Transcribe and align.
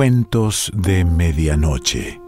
Cuentos 0.00 0.72
de 0.74 1.04
Medianoche. 1.04 2.18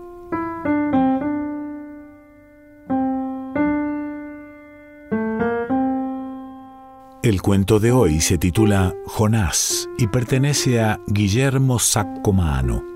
El 7.23 7.41
cuento 7.41 7.81
de 7.81 7.91
hoy 7.91 8.21
se 8.21 8.37
titula 8.37 8.93
Jonás 9.07 9.89
y 9.97 10.07
pertenece 10.09 10.83
a 10.83 11.01
Guillermo 11.07 11.79
Saccomano. 11.79 12.92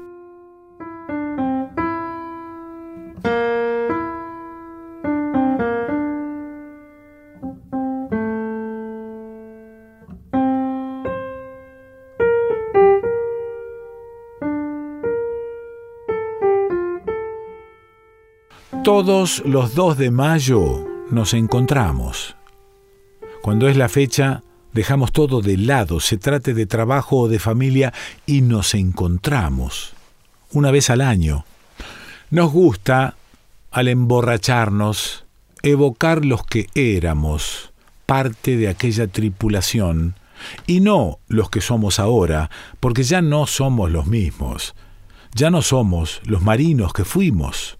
Todos 18.98 19.42
los 19.44 19.74
2 19.74 19.98
de 19.98 20.10
mayo 20.10 20.82
nos 21.10 21.34
encontramos. 21.34 22.34
Cuando 23.42 23.68
es 23.68 23.76
la 23.76 23.90
fecha, 23.90 24.42
dejamos 24.72 25.12
todo 25.12 25.42
de 25.42 25.58
lado, 25.58 26.00
se 26.00 26.16
trate 26.16 26.54
de 26.54 26.64
trabajo 26.64 27.18
o 27.18 27.28
de 27.28 27.38
familia, 27.38 27.92
y 28.24 28.40
nos 28.40 28.72
encontramos. 28.72 29.92
Una 30.50 30.70
vez 30.70 30.88
al 30.88 31.02
año. 31.02 31.44
Nos 32.30 32.50
gusta, 32.50 33.16
al 33.70 33.88
emborracharnos, 33.88 35.26
evocar 35.62 36.24
los 36.24 36.46
que 36.46 36.68
éramos, 36.74 37.74
parte 38.06 38.56
de 38.56 38.68
aquella 38.68 39.08
tripulación, 39.08 40.14
y 40.66 40.80
no 40.80 41.18
los 41.28 41.50
que 41.50 41.60
somos 41.60 41.98
ahora, 42.00 42.48
porque 42.80 43.02
ya 43.02 43.20
no 43.20 43.46
somos 43.46 43.90
los 43.90 44.06
mismos, 44.06 44.74
ya 45.34 45.50
no 45.50 45.60
somos 45.60 46.22
los 46.24 46.40
marinos 46.40 46.94
que 46.94 47.04
fuimos. 47.04 47.76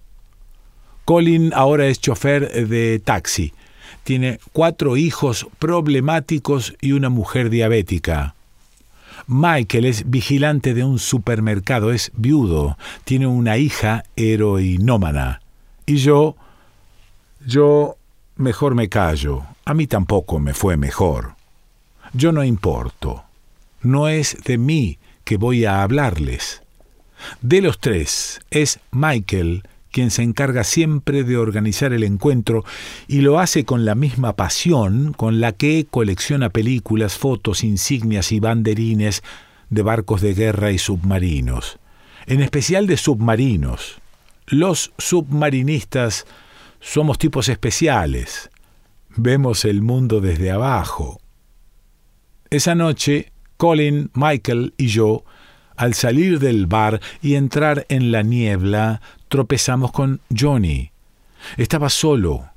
Colin 1.07 1.53
ahora 1.55 1.87
es 1.87 2.01
chofer 2.01 2.67
de 2.67 2.99
taxi. 2.99 3.53
Tiene 4.03 4.41
cuatro 4.53 4.97
hijos 4.97 5.47
problemáticos 5.61 6.75
y 6.81 6.93
una 6.93 7.11
mujer 7.11 7.49
diabética. 7.49 8.35
Michael 9.29 9.85
es 9.85 10.11
vigilante 10.11 10.75
de 10.75 10.83
un 10.83 10.99
supermercado, 10.99 11.93
es 11.93 12.11
viudo, 12.17 12.77
tiene 13.05 13.29
una 13.29 13.57
hija 13.57 14.03
heroinómana. 14.17 15.43
Y 15.87 15.99
yo, 15.99 16.35
yo 17.47 17.97
mejor 18.35 18.75
me 18.75 18.89
callo. 18.89 19.45
A 19.65 19.75
mí 19.75 19.87
tampoco 19.87 20.41
me 20.41 20.55
fue 20.55 20.77
mejor. 20.77 21.37
Yo 22.15 22.33
no 22.33 22.43
importo. 22.43 23.23
No 23.81 24.09
es 24.09 24.39
de 24.43 24.59
mí 24.59 24.99
que 25.23 25.37
voy 25.37 25.67
a 25.67 25.85
hablarles. 25.85 26.63
De 27.43 27.61
los 27.61 27.79
tres, 27.79 28.41
es 28.51 28.81
Michael 28.91 29.63
quien 29.97 30.11
se 30.11 30.23
encarga 30.23 30.63
siempre 30.63 31.25
de 31.25 31.39
organizar 31.39 31.95
el 31.95 32.05
encuentro 32.05 32.67
y 33.09 33.23
lo 33.23 33.39
hace 33.39 33.65
con 33.65 33.87
la 33.87 33.95
misma 33.95 34.37
pasión 34.37 35.15
con 35.15 35.41
la 35.41 35.53
que 35.53 35.87
colecciona 35.91 36.51
películas, 36.51 37.17
fotos, 37.17 37.65
insignias 37.65 38.31
y 38.31 38.39
banderines 38.39 39.23
de 39.71 39.81
barcos 39.81 40.21
de 40.21 40.35
guerra 40.35 40.71
y 40.71 40.77
submarinos, 40.77 41.79
en 42.27 42.43
especial 42.43 42.87
de 42.87 42.99
submarinos. 42.99 43.97
Los 44.47 44.93
submarinistas 44.99 46.27
somos 46.79 47.17
tipos 47.17 47.49
especiales, 47.49 48.51
vemos 49.17 49.65
el 49.65 49.81
mundo 49.81 50.21
desde 50.21 50.51
abajo. 50.51 51.23
Esa 52.51 52.75
noche, 52.75 53.33
Colin, 53.57 54.11
Michael 54.13 54.75
y 54.77 54.89
yo 54.89 55.25
al 55.77 55.95
salir 55.95 56.39
del 56.39 56.67
bar 56.67 57.01
y 57.23 57.35
entrar 57.35 57.87
en 57.89 58.11
la 58.11 58.23
niebla, 58.23 59.01
tropezamos 59.37 59.93
con 59.93 60.23
Johnny. 60.35 60.93
Estaba 61.59 61.91
solo, 61.91 62.49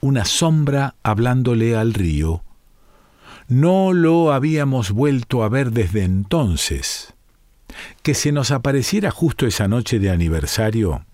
una 0.00 0.24
sombra 0.24 0.94
hablándole 1.02 1.74
al 1.74 1.94
río. 1.94 2.44
No 3.48 3.92
lo 3.92 4.32
habíamos 4.32 4.92
vuelto 4.92 5.42
a 5.42 5.48
ver 5.48 5.72
desde 5.72 6.04
entonces. 6.04 7.14
Que 8.04 8.14
se 8.14 8.30
nos 8.30 8.52
apareciera 8.52 9.10
justo 9.10 9.48
esa 9.48 9.66
noche 9.66 9.98
de 9.98 10.10
aniversario 10.10 11.04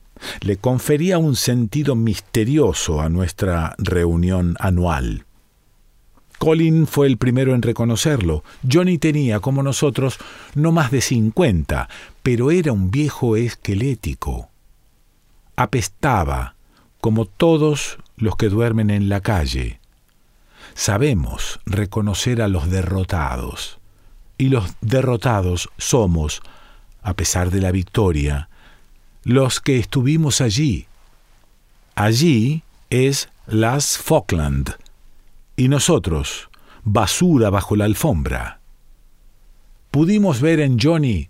le 0.40 0.58
confería 0.58 1.16
un 1.16 1.36
sentido 1.36 1.94
misterioso 1.94 3.00
a 3.00 3.08
nuestra 3.08 3.76
reunión 3.78 4.56
anual. 4.60 5.24
Colin 6.38 6.86
fue 6.86 7.06
el 7.06 7.16
primero 7.16 7.54
en 7.54 7.62
reconocerlo. 7.62 8.44
Johnny 8.70 8.98
tenía, 8.98 9.40
como 9.40 9.62
nosotros, 9.62 10.18
no 10.54 10.70
más 10.70 10.90
de 10.90 11.00
cincuenta, 11.00 11.88
pero 12.22 12.50
era 12.50 12.72
un 12.72 12.90
viejo 12.90 13.36
esquelético. 13.36 14.50
Apestaba, 15.58 16.54
como 17.00 17.24
todos 17.24 17.98
los 18.16 18.36
que 18.36 18.48
duermen 18.48 18.90
en 18.90 19.08
la 19.08 19.22
calle. 19.22 19.80
Sabemos 20.74 21.58
reconocer 21.66 22.40
a 22.42 22.46
los 22.46 22.70
derrotados, 22.70 23.80
y 24.38 24.50
los 24.50 24.76
derrotados 24.82 25.68
somos, 25.76 26.42
a 27.02 27.14
pesar 27.14 27.50
de 27.50 27.60
la 27.60 27.72
victoria, 27.72 28.48
los 29.24 29.58
que 29.58 29.80
estuvimos 29.80 30.40
allí. 30.40 30.86
Allí 31.96 32.62
es 32.88 33.28
las 33.48 33.98
Falkland 33.98 34.76
y 35.56 35.66
nosotros, 35.66 36.50
basura 36.84 37.50
bajo 37.50 37.74
la 37.74 37.86
alfombra. 37.86 38.60
Pudimos 39.90 40.40
ver 40.40 40.60
en 40.60 40.78
Johnny 40.78 41.28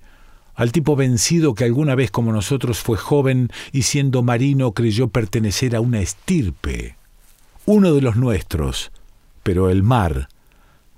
al 0.59 0.73
tipo 0.73 0.97
vencido 0.97 1.55
que 1.55 1.63
alguna 1.63 1.95
vez 1.95 2.11
como 2.11 2.33
nosotros 2.33 2.81
fue 2.81 2.99
joven 2.99 3.49
y 3.71 3.83
siendo 3.83 4.25
marino 4.25 4.73
creyó 4.73 5.07
pertenecer 5.07 5.77
a 5.77 5.81
una 5.81 6.01
estirpe, 6.01 6.97
uno 7.65 7.95
de 7.95 8.03
los 8.03 8.17
nuestros, 8.17 8.91
pero 9.45 9.71
el 9.71 9.85
mar, 9.85 10.29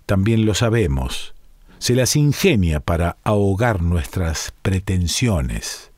también 0.06 0.46
lo 0.46 0.54
sabemos, 0.54 1.34
se 1.78 1.94
las 1.94 2.16
ingenia 2.16 2.80
para 2.80 3.18
ahogar 3.22 3.82
nuestras 3.82 4.54
pretensiones. 4.62 5.90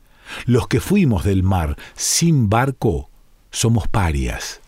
Los 0.45 0.67
que 0.67 0.81
fuimos 0.81 1.23
del 1.23 1.41
mar 1.41 1.77
sin 1.95 2.49
barco 2.49 3.09
somos 3.49 3.87
parias. 3.87 4.59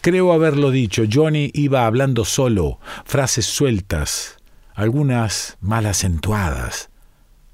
Creo 0.00 0.32
haberlo 0.32 0.72
dicho, 0.72 1.04
Johnny 1.08 1.52
iba 1.54 1.86
hablando 1.86 2.24
solo, 2.24 2.80
frases 3.04 3.46
sueltas, 3.46 4.36
algunas 4.74 5.58
mal 5.60 5.86
acentuadas. 5.86 6.89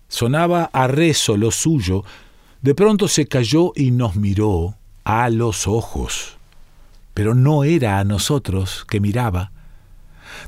Sonaba 0.09 0.71
a 0.73 0.87
rezo 0.87 1.37
lo 1.37 1.51
suyo, 1.51 2.05
de 2.63 2.75
pronto 2.75 3.09
se 3.09 3.27
cayó 3.27 3.73
y 3.75 3.91
nos 3.91 4.17
miró 4.17 4.75
a 5.05 5.31
los 5.31 5.67
ojos. 5.67 6.37
Pero 7.15 7.35
no 7.35 7.65
era 7.65 7.99
a 7.99 8.05
nosotros 8.05 8.85
que 8.89 9.01
miraba. 9.01 9.53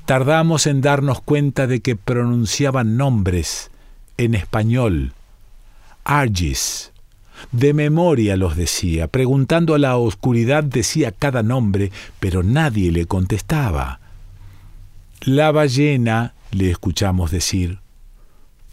Tardamos 0.04 0.66
en 0.66 0.80
darnos 0.80 1.20
cuenta 1.20 1.66
de 1.66 1.80
que 1.80 1.96
pronunciaban 1.96 2.96
nombres 2.96 3.70
en 4.16 4.34
español. 4.34 5.12
Argis, 6.04 6.92
de 7.52 7.72
memoria 7.72 8.36
los 8.36 8.56
decía, 8.56 9.08
preguntando 9.08 9.74
a 9.74 9.78
la 9.78 9.96
oscuridad 9.96 10.64
decía 10.64 11.12
cada 11.12 11.42
nombre, 11.42 11.92
pero 12.20 12.42
nadie 12.42 12.90
le 12.90 13.06
contestaba. 13.06 14.00
La 15.20 15.52
ballena, 15.52 16.34
le 16.50 16.70
escuchamos 16.70 17.30
decir. 17.30 17.78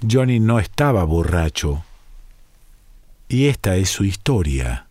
Johnny 0.01 0.39
no 0.39 0.59
estaba 0.59 1.03
borracho. 1.03 1.83
Y 3.27 3.47
esta 3.47 3.75
es 3.75 3.89
su 3.89 4.03
historia. 4.03 4.87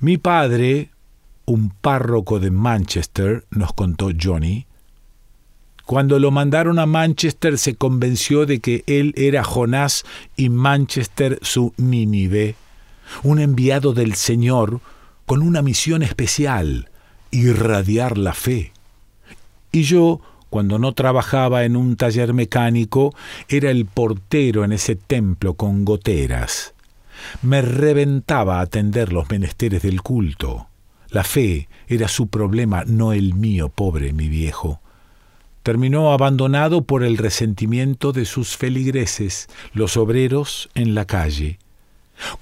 Mi 0.00 0.18
padre, 0.18 0.90
un 1.46 1.70
párroco 1.70 2.40
de 2.40 2.50
Manchester, 2.50 3.46
nos 3.50 3.72
contó 3.72 4.10
Johnny, 4.20 4.66
cuando 5.86 6.18
lo 6.18 6.30
mandaron 6.30 6.78
a 6.78 6.86
Manchester 6.86 7.58
se 7.58 7.74
convenció 7.74 8.46
de 8.46 8.60
que 8.60 8.84
él 8.86 9.12
era 9.16 9.44
Jonás 9.44 10.04
y 10.34 10.48
Manchester 10.48 11.38
su 11.42 11.74
Nínive, 11.76 12.56
un 13.22 13.38
enviado 13.38 13.92
del 13.92 14.14
Señor 14.14 14.80
con 15.26 15.42
una 15.42 15.60
misión 15.60 16.02
especial, 16.02 16.90
irradiar 17.30 18.16
la 18.16 18.32
fe. 18.32 18.72
Y 19.72 19.82
yo, 19.82 20.20
cuando 20.54 20.78
no 20.78 20.92
trabajaba 20.92 21.64
en 21.64 21.74
un 21.74 21.96
taller 21.96 22.32
mecánico, 22.32 23.12
era 23.48 23.72
el 23.72 23.86
portero 23.86 24.62
en 24.64 24.70
ese 24.70 24.94
templo 24.94 25.54
con 25.54 25.84
goteras. 25.84 26.74
Me 27.42 27.60
reventaba 27.60 28.60
atender 28.60 29.12
los 29.12 29.28
menesteres 29.28 29.82
del 29.82 30.00
culto. 30.00 30.68
La 31.08 31.24
fe 31.24 31.68
era 31.88 32.06
su 32.06 32.28
problema, 32.28 32.84
no 32.86 33.12
el 33.12 33.34
mío, 33.34 33.68
pobre 33.68 34.12
mi 34.12 34.28
viejo 34.28 34.80
terminó 35.64 36.12
abandonado 36.12 36.84
por 36.84 37.02
el 37.02 37.16
resentimiento 37.16 38.12
de 38.12 38.26
sus 38.26 38.54
feligreses, 38.56 39.48
los 39.72 39.96
obreros 39.96 40.68
en 40.74 40.94
la 40.94 41.06
calle. 41.06 41.58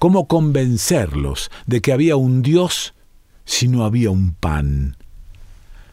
¿Cómo 0.00 0.26
convencerlos 0.26 1.48
de 1.66 1.80
que 1.80 1.92
había 1.92 2.16
un 2.16 2.42
Dios 2.42 2.94
si 3.44 3.68
no 3.68 3.84
había 3.84 4.10
un 4.10 4.34
pan? 4.34 4.96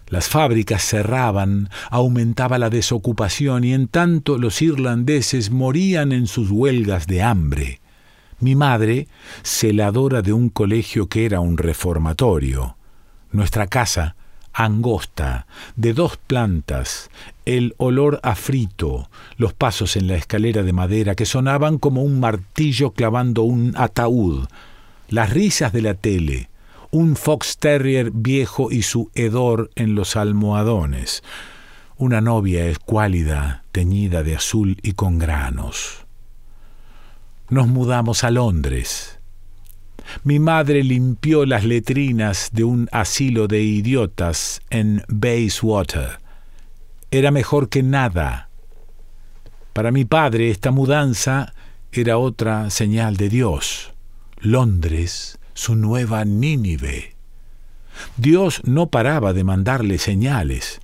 Las 0.10 0.28
fábricas 0.28 0.84
cerraban, 0.84 1.70
aumentaba 1.92 2.58
la 2.58 2.70
desocupación 2.70 3.64
y 3.64 3.74
en 3.74 3.88
tanto 3.88 4.38
los 4.38 4.62
irlandeses 4.62 5.52
morían 5.52 6.12
en 6.12 6.26
sus 6.26 6.50
huelgas 6.50 7.06
de 7.06 7.22
hambre. 7.22 7.80
Mi 8.40 8.56
madre, 8.56 9.08
celadora 9.44 10.22
de 10.22 10.34
un 10.34 10.50
colegio 10.50 11.08
que 11.08 11.26
era 11.26 11.42
un 11.42 11.58
reformatorio. 11.58 12.76
Nuestra 13.32 13.68
casa, 13.68 14.16
angosta, 14.52 15.46
de 15.76 15.94
dos 15.94 16.18
plantas, 16.18 17.12
el 17.46 17.76
olor 17.78 18.20
a 18.24 18.36
frito, 18.36 19.10
los 19.38 19.54
pasos 19.54 19.96
en 19.96 20.08
la 20.08 20.16
escalera 20.16 20.64
de 20.64 20.74
madera 20.74 21.14
que 21.14 21.26
sonaban 21.26 21.78
como 21.78 22.02
un 22.02 22.20
martillo 22.20 22.92
clavando 22.92 23.44
un 23.44 23.74
ataúd, 23.78 24.48
las 25.10 25.30
risas 25.30 25.72
de 25.72 25.82
la 25.82 25.94
tele, 25.94 26.49
un 26.92 27.16
fox 27.16 27.58
terrier 27.58 28.12
viejo 28.12 28.72
y 28.72 28.82
su 28.82 29.12
hedor 29.14 29.70
en 29.76 29.96
los 29.96 30.16
almohadones, 30.16 31.24
una 31.98 32.22
novia 32.22 32.66
escuálida, 32.66 33.64
teñida 33.72 34.24
de 34.24 34.36
azul 34.36 34.78
y 34.82 34.94
con 34.94 35.20
granos. 35.20 36.06
Nos 37.50 37.68
mudamos 37.68 38.24
a 38.24 38.32
Londres. 38.32 39.20
Mi 40.24 40.40
madre 40.40 40.84
limpió 40.84 41.46
las 41.46 41.64
letrinas 41.64 42.50
de 42.54 42.64
un 42.64 42.90
asilo 42.92 43.48
de 43.48 43.62
idiotas 43.62 44.62
en 44.70 45.04
Bayswater. 45.08 46.20
Era 47.12 47.32
mejor 47.32 47.70
que 47.70 47.84
nada. 47.84 48.50
Para 49.74 49.92
mi 49.92 50.06
padre 50.06 50.50
esta 50.50 50.72
mudanza 50.72 51.54
era 51.92 52.18
otra 52.18 52.70
señal 52.72 53.18
de 53.18 53.30
Dios. 53.30 53.94
Londres 54.42 55.39
su 55.60 55.76
nueva 55.76 56.24
Nínive. 56.24 57.16
Dios 58.16 58.62
no 58.64 58.88
paraba 58.88 59.34
de 59.34 59.44
mandarle 59.44 59.98
señales. 59.98 60.80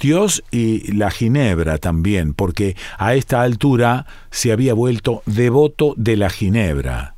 Dios 0.00 0.42
y 0.50 0.92
la 0.92 1.10
Ginebra 1.10 1.76
también, 1.76 2.32
porque 2.32 2.74
a 2.96 3.14
esta 3.14 3.42
altura 3.42 4.06
se 4.30 4.50
había 4.50 4.72
vuelto 4.72 5.22
devoto 5.26 5.92
de 5.98 6.16
la 6.16 6.30
Ginebra. 6.30 7.16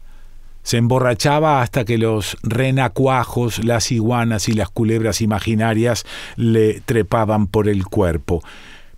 Se 0.65 0.79
emborrachaba 0.79 1.63
hasta 1.63 1.85
que 1.85 1.97
los 1.97 2.37
renacuajos, 2.43 3.65
las 3.65 3.93
iguanas 3.93 4.49
y 4.49 4.55
las 4.55 4.69
culebras 4.69 5.21
imaginarias 5.21 6.05
le 6.35 6.81
trepaban 6.81 7.47
por 7.47 7.69
el 7.69 7.85
cuerpo. 7.87 8.43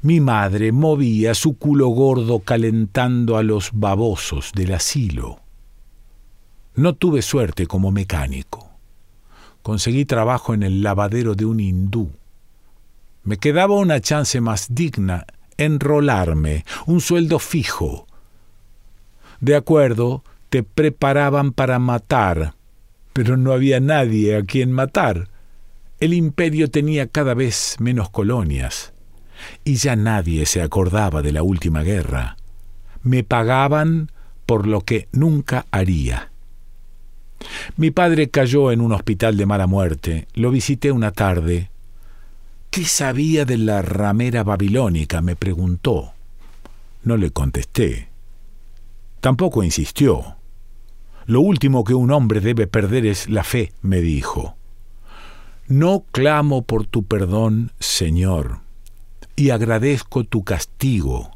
Mi 0.00 0.20
madre 0.20 0.72
movía 0.72 1.34
su 1.34 1.58
culo 1.58 1.88
gordo 1.88 2.38
calentando 2.38 3.36
a 3.36 3.42
los 3.42 3.68
babosos 3.74 4.52
del 4.54 4.72
asilo. 4.72 5.40
No 6.78 6.94
tuve 6.94 7.22
suerte 7.22 7.66
como 7.66 7.90
mecánico. 7.90 8.70
Conseguí 9.62 10.04
trabajo 10.04 10.54
en 10.54 10.62
el 10.62 10.80
lavadero 10.80 11.34
de 11.34 11.44
un 11.44 11.58
hindú. 11.58 12.12
Me 13.24 13.36
quedaba 13.36 13.74
una 13.74 14.00
chance 14.00 14.40
más 14.40 14.72
digna, 14.72 15.26
enrolarme, 15.56 16.64
un 16.86 17.00
sueldo 17.00 17.40
fijo. 17.40 18.06
De 19.40 19.56
acuerdo, 19.56 20.22
te 20.50 20.62
preparaban 20.62 21.50
para 21.50 21.80
matar, 21.80 22.54
pero 23.12 23.36
no 23.36 23.52
había 23.52 23.80
nadie 23.80 24.36
a 24.36 24.44
quien 24.44 24.70
matar. 24.70 25.30
El 25.98 26.14
imperio 26.14 26.70
tenía 26.70 27.08
cada 27.08 27.34
vez 27.34 27.74
menos 27.80 28.08
colonias, 28.08 28.92
y 29.64 29.74
ya 29.74 29.96
nadie 29.96 30.46
se 30.46 30.62
acordaba 30.62 31.22
de 31.22 31.32
la 31.32 31.42
última 31.42 31.82
guerra. 31.82 32.36
Me 33.02 33.24
pagaban 33.24 34.12
por 34.46 34.68
lo 34.68 34.82
que 34.82 35.08
nunca 35.10 35.66
haría. 35.72 36.30
Mi 37.76 37.90
padre 37.90 38.30
cayó 38.30 38.72
en 38.72 38.80
un 38.80 38.92
hospital 38.92 39.36
de 39.36 39.46
mala 39.46 39.66
muerte. 39.66 40.26
Lo 40.34 40.50
visité 40.50 40.92
una 40.92 41.12
tarde. 41.12 41.70
¿Qué 42.70 42.84
sabía 42.84 43.44
de 43.44 43.58
la 43.58 43.82
ramera 43.82 44.42
babilónica? 44.44 45.20
me 45.20 45.36
preguntó. 45.36 46.12
No 47.02 47.16
le 47.16 47.30
contesté. 47.30 48.08
Tampoco 49.20 49.62
insistió. 49.62 50.36
Lo 51.26 51.40
último 51.40 51.84
que 51.84 51.94
un 51.94 52.10
hombre 52.10 52.40
debe 52.40 52.66
perder 52.66 53.06
es 53.06 53.28
la 53.28 53.44
fe, 53.44 53.72
me 53.82 54.00
dijo. 54.00 54.56
No 55.66 56.04
clamo 56.12 56.62
por 56.62 56.86
tu 56.86 57.04
perdón, 57.04 57.72
Señor, 57.78 58.60
y 59.36 59.50
agradezco 59.50 60.24
tu 60.24 60.42
castigo. 60.42 61.30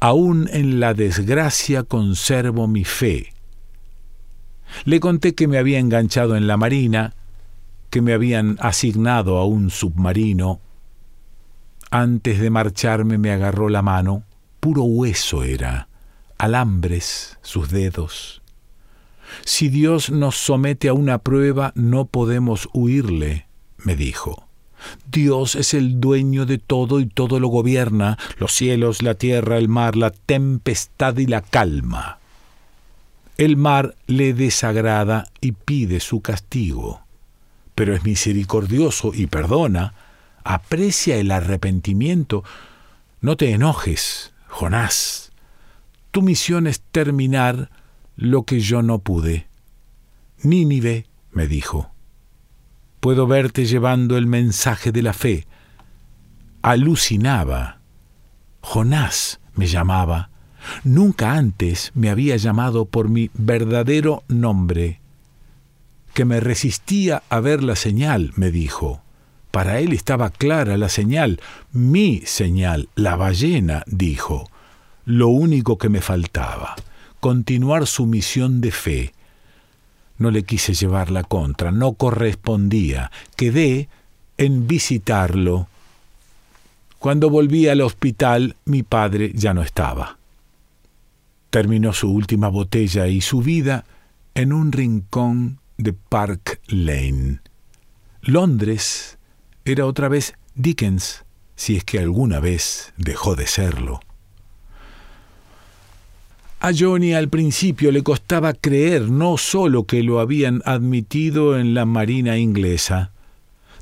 Aún 0.00 0.48
en 0.52 0.80
la 0.80 0.94
desgracia 0.94 1.82
conservo 1.82 2.66
mi 2.66 2.84
fe. 2.84 3.34
Le 4.84 5.00
conté 5.00 5.34
que 5.34 5.48
me 5.48 5.58
había 5.58 5.78
enganchado 5.78 6.36
en 6.36 6.46
la 6.46 6.56
marina, 6.56 7.14
que 7.90 8.02
me 8.02 8.12
habían 8.12 8.56
asignado 8.60 9.38
a 9.38 9.44
un 9.44 9.70
submarino. 9.70 10.60
Antes 11.90 12.40
de 12.40 12.50
marcharme 12.50 13.18
me 13.18 13.32
agarró 13.32 13.68
la 13.68 13.82
mano, 13.82 14.24
puro 14.60 14.82
hueso 14.84 15.42
era, 15.42 15.88
alambres 16.38 17.38
sus 17.42 17.70
dedos. 17.70 18.42
Si 19.44 19.68
Dios 19.68 20.10
nos 20.10 20.36
somete 20.36 20.88
a 20.88 20.94
una 20.94 21.18
prueba, 21.18 21.72
no 21.74 22.06
podemos 22.06 22.68
huirle, 22.72 23.46
me 23.78 23.96
dijo. 23.96 24.48
Dios 25.10 25.54
es 25.54 25.74
el 25.74 26.00
dueño 26.00 26.46
de 26.46 26.58
todo 26.58 27.00
y 27.00 27.06
todo 27.06 27.40
lo 27.40 27.48
gobierna, 27.48 28.18
los 28.38 28.52
cielos, 28.52 29.02
la 29.02 29.14
tierra, 29.14 29.58
el 29.58 29.68
mar, 29.68 29.96
la 29.96 30.10
tempestad 30.10 31.18
y 31.18 31.26
la 31.26 31.40
calma. 31.40 32.18
El 33.38 33.56
mar 33.56 33.96
le 34.06 34.34
desagrada 34.34 35.28
y 35.40 35.52
pide 35.52 36.00
su 36.00 36.20
castigo, 36.20 37.02
pero 37.74 37.94
es 37.94 38.04
misericordioso 38.04 39.12
y 39.14 39.26
perdona, 39.26 39.94
aprecia 40.44 41.16
el 41.16 41.30
arrepentimiento. 41.30 42.44
No 43.20 43.36
te 43.36 43.52
enojes, 43.52 44.32
Jonás. 44.48 45.32
Tu 46.10 46.20
misión 46.20 46.66
es 46.66 46.80
terminar 46.80 47.70
lo 48.16 48.42
que 48.42 48.60
yo 48.60 48.82
no 48.82 48.98
pude. 48.98 49.46
Nínive, 50.42 51.06
me 51.30 51.46
dijo, 51.46 51.90
puedo 53.00 53.26
verte 53.26 53.64
llevando 53.64 54.18
el 54.18 54.26
mensaje 54.26 54.92
de 54.92 55.02
la 55.02 55.14
fe. 55.14 55.46
Alucinaba. 56.60 57.80
Jonás 58.60 59.40
me 59.54 59.66
llamaba. 59.66 60.31
Nunca 60.84 61.34
antes 61.34 61.92
me 61.94 62.10
había 62.10 62.36
llamado 62.36 62.84
por 62.84 63.08
mi 63.08 63.30
verdadero 63.34 64.24
nombre. 64.28 65.00
Que 66.14 66.24
me 66.24 66.40
resistía 66.40 67.22
a 67.28 67.40
ver 67.40 67.62
la 67.62 67.76
señal, 67.76 68.32
me 68.36 68.50
dijo. 68.50 69.02
Para 69.50 69.80
él 69.80 69.92
estaba 69.92 70.30
clara 70.30 70.76
la 70.76 70.88
señal, 70.88 71.40
mi 71.72 72.22
señal, 72.24 72.88
la 72.94 73.16
ballena, 73.16 73.82
dijo. 73.86 74.48
Lo 75.04 75.28
único 75.28 75.78
que 75.78 75.88
me 75.88 76.00
faltaba, 76.00 76.74
continuar 77.20 77.86
su 77.86 78.06
misión 78.06 78.60
de 78.60 78.70
fe. 78.70 79.12
No 80.18 80.30
le 80.30 80.44
quise 80.44 80.74
llevar 80.74 81.10
la 81.10 81.24
contra, 81.24 81.72
no 81.72 81.94
correspondía. 81.94 83.10
Quedé 83.36 83.88
en 84.38 84.66
visitarlo. 84.66 85.68
Cuando 86.98 87.28
volví 87.30 87.68
al 87.68 87.80
hospital, 87.80 88.56
mi 88.64 88.82
padre 88.82 89.32
ya 89.34 89.54
no 89.54 89.62
estaba 89.62 90.18
terminó 91.52 91.92
su 91.92 92.10
última 92.10 92.48
botella 92.48 93.08
y 93.08 93.20
su 93.20 93.42
vida 93.42 93.84
en 94.34 94.54
un 94.54 94.72
rincón 94.72 95.60
de 95.76 95.92
Park 95.92 96.62
Lane. 96.66 97.40
Londres 98.22 99.18
era 99.66 99.84
otra 99.84 100.08
vez 100.08 100.32
Dickens, 100.54 101.26
si 101.54 101.76
es 101.76 101.84
que 101.84 101.98
alguna 101.98 102.40
vez 102.40 102.94
dejó 102.96 103.36
de 103.36 103.46
serlo. 103.46 104.00
A 106.60 106.70
Johnny 106.72 107.12
al 107.12 107.28
principio 107.28 107.92
le 107.92 108.02
costaba 108.02 108.54
creer 108.54 109.10
no 109.10 109.36
solo 109.36 109.84
que 109.84 110.02
lo 110.02 110.20
habían 110.20 110.62
admitido 110.64 111.58
en 111.58 111.74
la 111.74 111.84
Marina 111.84 112.38
inglesa, 112.38 113.12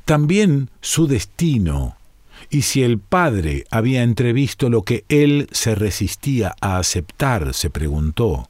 también 0.03 0.69
su 0.81 1.07
destino, 1.07 1.95
y 2.51 2.63
si 2.63 2.83
el 2.83 2.99
padre 2.99 3.63
había 3.71 4.03
entrevisto 4.03 4.69
lo 4.69 4.83
que 4.83 5.05
él 5.07 5.47
se 5.51 5.73
resistía 5.73 6.53
a 6.59 6.77
aceptar, 6.77 7.53
se 7.53 7.69
preguntó, 7.69 8.49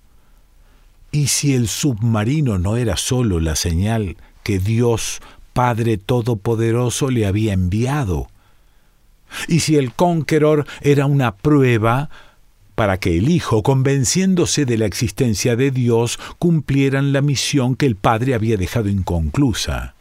¿y 1.11 1.27
si 1.27 1.53
el 1.53 1.67
submarino 1.67 2.57
no 2.57 2.77
era 2.77 2.97
sólo 2.97 3.39
la 3.39 3.55
señal 3.55 4.17
que 4.41 4.57
Dios, 4.57 5.21
Padre 5.53 5.97
Todopoderoso, 5.97 7.11
le 7.11 7.27
había 7.27 7.53
enviado? 7.53 8.27
¿Y 9.47 9.59
si 9.59 9.77
el 9.77 9.93
Conqueror 9.93 10.65
era 10.81 11.05
una 11.05 11.35
prueba 11.35 12.09
para 12.73 12.99
que 12.99 13.19
el 13.19 13.29
Hijo, 13.29 13.61
convenciéndose 13.61 14.65
de 14.65 14.79
la 14.79 14.87
existencia 14.87 15.55
de 15.55 15.69
Dios, 15.69 16.19
cumplieran 16.39 17.13
la 17.13 17.21
misión 17.21 17.75
que 17.75 17.85
el 17.85 17.97
Padre 17.97 18.33
había 18.33 18.57
dejado 18.57 18.89
inconclusa? 18.89 19.93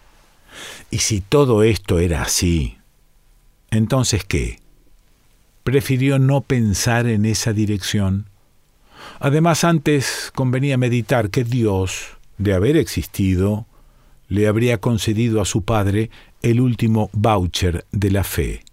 Y 0.90 0.98
si 0.98 1.20
todo 1.20 1.62
esto 1.62 1.98
era 1.98 2.22
así, 2.22 2.79
entonces, 3.70 4.24
¿qué? 4.24 4.60
Prefirió 5.62 6.18
no 6.18 6.40
pensar 6.40 7.06
en 7.06 7.24
esa 7.24 7.52
dirección. 7.52 8.26
Además, 9.18 9.64
antes 9.64 10.32
convenía 10.34 10.76
meditar 10.76 11.30
que 11.30 11.44
Dios, 11.44 12.18
de 12.38 12.54
haber 12.54 12.76
existido, 12.76 13.66
le 14.28 14.48
habría 14.48 14.78
concedido 14.78 15.40
a 15.40 15.44
su 15.44 15.62
padre 15.62 16.10
el 16.42 16.60
último 16.60 17.10
voucher 17.12 17.84
de 17.92 18.10
la 18.10 18.24
fe. 18.24 18.64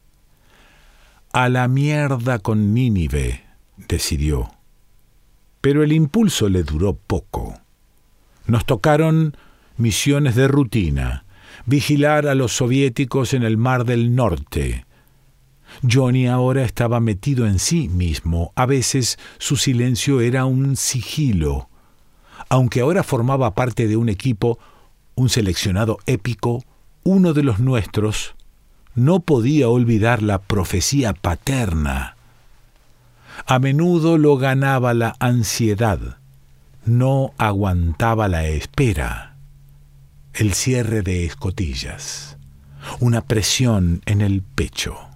A 1.34 1.50
la 1.50 1.68
mierda 1.68 2.40
con 2.40 2.74
Nínive, 2.74 3.44
decidió. 3.76 4.52
Pero 5.62 5.84
el 5.84 5.92
impulso 5.92 6.50
le 6.50 6.64
duró 6.64 6.96
poco. 6.96 7.60
Nos 8.46 8.66
tocaron 8.66 9.36
misiones 9.76 10.36
de 10.36 10.48
rutina, 10.48 11.26
vigilar 11.66 12.28
a 12.28 12.36
los 12.36 12.54
soviéticos 12.54 13.34
en 13.34 13.44
el 13.44 13.58
Mar 13.58 13.84
del 13.84 14.16
Norte. 14.16 14.87
Johnny 15.90 16.28
ahora 16.28 16.64
estaba 16.64 17.00
metido 17.00 17.48
en 17.48 17.60
sí 17.60 17.90
mismo. 17.90 18.52
A 18.56 18.66
veces 18.66 19.20
su 19.38 19.58
silencio 19.58 20.22
era 20.22 20.46
un 20.46 20.76
sigilo. 20.76 21.70
Aunque 22.50 22.82
ahora 22.82 23.04
formaba 23.04 23.54
parte 23.56 23.88
de 23.88 23.98
un 23.98 24.10
equipo, 24.10 24.60
un 25.16 25.30
seleccionado 25.30 25.98
épico, 26.06 26.64
uno 27.04 27.34
de 27.34 27.44
los 27.44 27.60
nuestros, 27.60 28.36
no 28.96 29.20
podía 29.20 29.70
olvidar 29.70 30.24
la 30.24 30.40
profecía 30.40 31.14
paterna. 31.14 32.16
A 33.46 33.60
menudo 33.60 34.18
lo 34.18 34.38
ganaba 34.38 34.94
la 34.94 35.16
ansiedad, 35.20 36.18
no 36.86 37.34
aguantaba 37.38 38.28
la 38.28 38.46
espera 38.48 39.38
el 40.40 40.54
cierre 40.54 41.02
de 41.02 41.26
escotillas, 41.26 42.38
una 43.00 43.22
presión 43.22 44.04
en 44.06 44.22
el 44.22 44.44
pecho. 44.44 45.07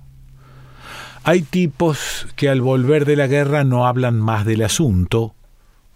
Hay 1.23 1.43
tipos 1.43 2.27
que 2.35 2.49
al 2.49 2.61
volver 2.61 3.05
de 3.05 3.15
la 3.15 3.27
guerra 3.27 3.63
no 3.63 3.85
hablan 3.85 4.19
más 4.19 4.45
del 4.45 4.63
asunto, 4.63 5.35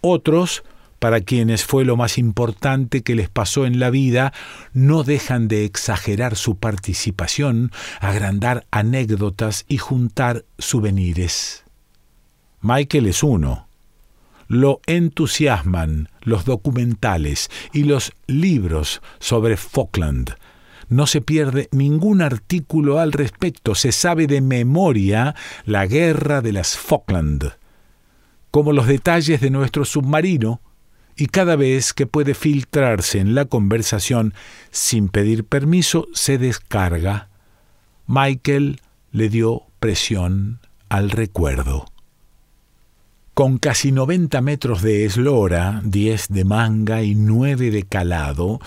otros, 0.00 0.62
para 0.98 1.20
quienes 1.20 1.64
fue 1.64 1.84
lo 1.84 1.96
más 1.96 2.16
importante 2.16 3.02
que 3.02 3.16
les 3.16 3.28
pasó 3.28 3.66
en 3.66 3.80
la 3.80 3.90
vida, 3.90 4.32
no 4.72 5.02
dejan 5.02 5.48
de 5.48 5.64
exagerar 5.64 6.36
su 6.36 6.56
participación, 6.56 7.72
agrandar 8.00 8.66
anécdotas 8.70 9.64
y 9.68 9.78
juntar 9.78 10.44
souvenirs. 10.58 11.64
Michael 12.60 13.06
es 13.06 13.22
uno 13.22 13.66
lo 14.48 14.80
entusiasman 14.86 16.08
los 16.22 16.44
documentales 16.44 17.50
y 17.72 17.84
los 17.84 18.12
libros 18.26 19.02
sobre 19.18 19.56
Falkland. 19.56 20.36
No 20.88 21.06
se 21.06 21.20
pierde 21.20 21.68
ningún 21.72 22.22
artículo 22.22 23.00
al 23.00 23.12
respecto, 23.12 23.74
se 23.74 23.92
sabe 23.92 24.26
de 24.26 24.40
memoria 24.40 25.34
la 25.64 25.86
guerra 25.86 26.42
de 26.42 26.52
las 26.52 26.76
Falkland, 26.76 27.52
como 28.50 28.72
los 28.72 28.86
detalles 28.86 29.40
de 29.40 29.50
nuestro 29.50 29.84
submarino, 29.84 30.60
y 31.16 31.26
cada 31.26 31.56
vez 31.56 31.92
que 31.92 32.06
puede 32.06 32.34
filtrarse 32.34 33.18
en 33.18 33.34
la 33.34 33.46
conversación 33.46 34.34
sin 34.70 35.08
pedir 35.08 35.44
permiso, 35.44 36.06
se 36.12 36.36
descarga. 36.38 37.30
Michael 38.06 38.80
le 39.12 39.28
dio 39.30 39.62
presión 39.80 40.60
al 40.88 41.10
recuerdo. 41.10 41.86
Con 43.36 43.58
casi 43.58 43.92
90 43.92 44.40
metros 44.40 44.80
de 44.80 45.04
eslora, 45.04 45.82
10 45.84 46.28
de 46.28 46.44
manga 46.46 47.02
y 47.02 47.14
9 47.14 47.70
de 47.70 47.82
calado, 47.82 48.60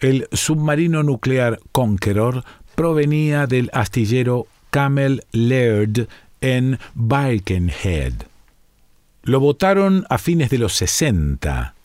el 0.00 0.26
submarino 0.32 1.04
nuclear 1.04 1.60
Conqueror 1.70 2.42
provenía 2.74 3.46
del 3.46 3.70
astillero 3.72 4.48
Camel 4.70 5.22
Laird 5.30 6.08
en 6.40 6.80
Birkenhead. 6.96 8.14
Lo 9.22 9.38
votaron 9.38 10.04
a 10.10 10.18
fines 10.18 10.50
de 10.50 10.58
los 10.58 10.72
60. 10.72 11.76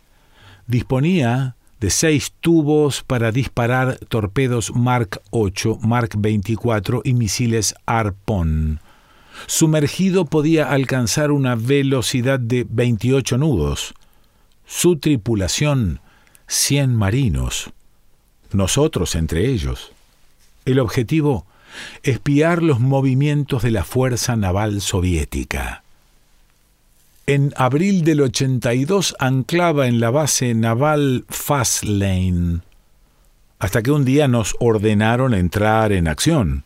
Disponía 0.66 1.54
de 1.80 1.92
seis 1.92 2.34
tubos 2.42 3.04
para 3.04 3.32
disparar 3.32 4.00
torpedos 4.08 4.76
Mark 4.76 5.22
8, 5.30 5.78
Mark 5.84 6.10
24 6.18 7.04
y 7.06 7.14
misiles 7.14 7.76
Harpoon 7.86 8.80
sumergido 9.48 10.26
podía 10.26 10.72
alcanzar 10.72 11.32
una 11.32 11.56
velocidad 11.56 12.40
de 12.40 12.66
28 12.70 13.38
nudos. 13.38 13.94
Su 14.66 14.98
tripulación, 14.98 16.00
100 16.48 16.96
marinos. 16.96 17.72
Nosotros 18.52 19.16
entre 19.16 19.48
ellos. 19.48 19.92
El 20.66 20.80
objetivo, 20.80 21.46
espiar 22.04 22.62
los 22.62 22.80
movimientos 22.80 23.64
de 23.64 23.72
la 23.72 23.84
Fuerza 23.84 24.36
Naval 24.36 24.82
Soviética. 24.82 25.84
En 27.28 27.54
abril 27.56 28.04
del 28.04 28.22
82 28.22 29.16
anclaba 29.20 29.88
en 29.88 30.00
la 30.00 30.10
base 30.10 30.54
naval 30.54 31.24
Fastlane, 31.30 32.60
hasta 33.60 33.82
que 33.84 33.92
un 33.92 34.04
día 34.04 34.28
nos 34.28 34.56
ordenaron 34.60 35.34
entrar 35.34 35.92
en 35.92 36.08
acción. 36.08 36.66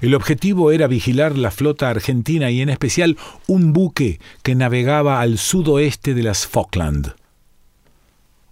El 0.00 0.14
objetivo 0.14 0.70
era 0.72 0.86
vigilar 0.86 1.36
la 1.36 1.50
flota 1.50 1.88
argentina 1.88 2.50
y 2.50 2.60
en 2.60 2.68
especial 2.68 3.16
un 3.46 3.72
buque 3.72 4.20
que 4.42 4.54
navegaba 4.54 5.20
al 5.20 5.38
sudoeste 5.38 6.14
de 6.14 6.22
las 6.22 6.46
Falkland. 6.46 7.14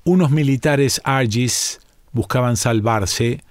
Unos 0.05 0.31
militares 0.31 1.01
Argis 1.05 1.81
buscaban 2.13 2.57
salvarse 2.57 3.43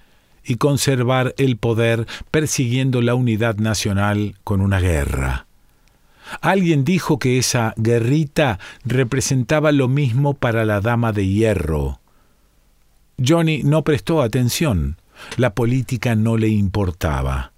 y 0.44 0.56
conservar 0.56 1.34
el 1.38 1.58
poder 1.58 2.08
persiguiendo 2.32 3.02
la 3.02 3.16
unidad 3.16 3.58
nacional 3.58 4.36
con 4.44 4.62
una 4.62 4.80
guerra. 4.80 5.48
Alguien 6.42 6.86
dijo 6.86 7.20
que 7.20 7.38
esa 7.38 7.74
guerrita 7.78 8.60
representaba 8.84 9.72
lo 9.72 9.88
mismo 9.88 10.34
para 10.34 10.66
la 10.66 10.82
dama 10.82 11.12
de 11.12 11.28
hierro. 11.28 12.00
Johnny 13.24 13.64
no 13.64 13.84
prestó 13.84 14.22
atención. 14.22 14.98
La 15.38 15.54
política 15.54 16.16
no 16.16 16.38
le 16.38 16.50
importaba. 16.50 17.54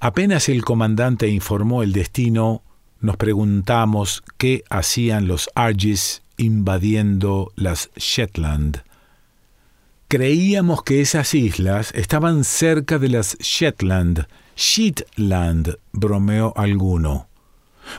Apenas 0.00 0.48
el 0.48 0.64
comandante 0.64 1.28
informó 1.28 1.82
el 1.82 1.92
destino, 1.92 2.62
nos 3.00 3.16
preguntamos 3.16 4.22
qué 4.38 4.64
hacían 4.70 5.28
los 5.28 5.50
Argis 5.54 6.22
invadiendo 6.36 7.52
las 7.56 7.90
Shetland. 7.96 8.82
Creíamos 10.08 10.82
que 10.82 11.00
esas 11.00 11.34
islas 11.34 11.92
estaban 11.94 12.44
cerca 12.44 12.98
de 12.98 13.08
las 13.08 13.36
Shetland, 13.38 14.26
Shetland, 14.56 15.76
bromeó 15.92 16.52
alguno. 16.56 17.28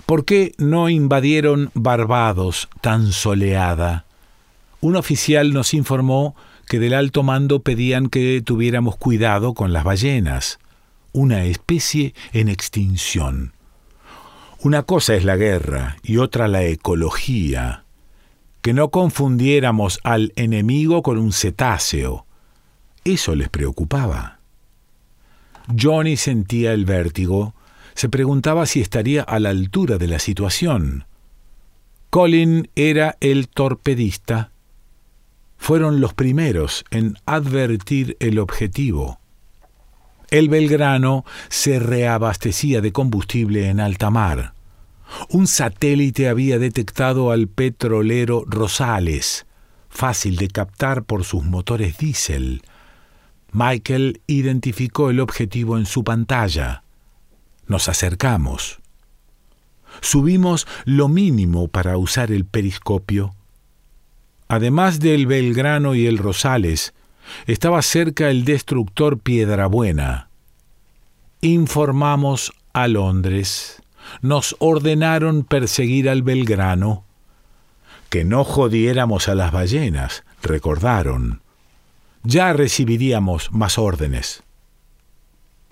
¿Por 0.06 0.26
qué 0.26 0.54
no 0.58 0.90
invadieron 0.90 1.72
Barbados 1.74 2.70
tan 2.82 3.12
soleada? 3.12 4.06
Un 4.82 4.96
oficial 4.96 5.54
nos 5.54 5.74
informó 5.74 6.36
que 6.68 6.80
del 6.80 6.94
alto 6.94 7.22
mando 7.22 7.60
pedían 7.60 8.08
que 8.10 8.42
tuviéramos 8.44 8.96
cuidado 8.98 9.54
con 9.54 9.74
las 9.74 9.84
ballenas 9.84 10.60
una 11.16 11.46
especie 11.46 12.14
en 12.34 12.50
extinción. 12.50 13.54
Una 14.60 14.84
cosa 14.84 15.16
es 15.16 15.24
la 15.24 15.38
guerra 15.38 15.96
y 16.04 16.18
otra 16.18 16.50
la 16.50 16.64
ecología. 16.66 17.86
Que 18.62 18.74
no 18.74 18.90
confundiéramos 18.90 20.00
al 20.04 20.34
enemigo 20.36 21.04
con 21.04 21.18
un 21.18 21.32
cetáceo. 21.32 22.26
Eso 23.06 23.34
les 23.34 23.48
preocupaba. 23.48 24.40
Johnny 25.80 26.18
sentía 26.18 26.74
el 26.74 26.84
vértigo, 26.84 27.56
se 27.94 28.10
preguntaba 28.10 28.66
si 28.66 28.82
estaría 28.82 29.24
a 29.24 29.40
la 29.40 29.52
altura 29.52 29.98
de 29.98 30.08
la 30.08 30.20
situación. 30.20 31.06
Colin 32.10 32.70
era 32.76 33.16
el 33.22 33.48
torpedista. 33.48 34.52
Fueron 35.58 36.02
los 36.02 36.14
primeros 36.14 36.84
en 36.92 37.18
advertir 37.26 38.18
el 38.20 38.38
objetivo. 38.38 39.20
El 40.36 40.50
Belgrano 40.50 41.24
se 41.48 41.80
reabastecía 41.80 42.82
de 42.82 42.92
combustible 42.92 43.70
en 43.70 43.80
alta 43.80 44.10
mar. 44.10 44.54
Un 45.30 45.48
satélite 45.48 46.28
había 46.28 46.60
detectado 46.60 47.32
al 47.32 47.48
petrolero 47.48 48.44
Rosales, 48.46 49.46
fácil 49.88 50.36
de 50.36 50.50
captar 50.50 51.06
por 51.06 51.24
sus 51.24 51.46
motores 51.46 52.00
diésel. 52.00 52.64
Michael 53.54 54.20
identificó 54.28 55.10
el 55.10 55.22
objetivo 55.22 55.78
en 55.78 55.86
su 55.86 56.04
pantalla. 56.04 56.84
Nos 57.68 57.88
acercamos. 57.88 58.80
Subimos 60.02 60.68
lo 60.84 61.08
mínimo 61.08 61.70
para 61.70 61.98
usar 61.98 62.34
el 62.34 62.44
periscopio. 62.44 63.34
Además 64.50 65.00
del 65.00 65.28
Belgrano 65.28 65.96
y 65.96 66.08
el 66.08 66.18
Rosales, 66.18 66.94
estaba 67.46 67.82
cerca 67.82 68.30
el 68.30 68.46
destructor 68.46 69.20
Piedrabuena. 69.20 70.30
Informamos 71.42 72.54
a 72.74 72.88
Londres. 72.88 73.82
Nos 74.22 74.56
ordenaron 74.60 75.44
perseguir 75.44 76.10
al 76.10 76.24
Belgrano. 76.24 77.04
Que 78.10 78.24
no 78.24 78.44
jodiéramos 78.44 79.28
a 79.28 79.36
las 79.36 79.52
ballenas, 79.52 80.24
recordaron. 80.42 81.42
Ya 82.24 82.54
recibiríamos 82.54 83.52
más 83.52 83.78
órdenes. 83.78 84.44